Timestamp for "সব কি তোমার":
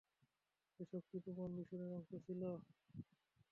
0.85-1.49